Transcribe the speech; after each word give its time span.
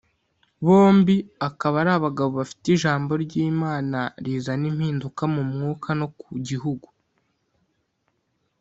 bombi 0.65 1.17
akaba 1.47 1.75
ari 1.81 1.91
abagabo 1.97 2.29
bafite 2.39 2.65
ijambo 2.75 3.11
ry'Imana 3.23 3.99
rizana 4.25 4.65
impinduka 4.71 5.23
mu 5.33 5.41
mwuka 5.51 5.89
no 5.99 6.07
ku 6.19 6.31
gihugu 6.47 6.87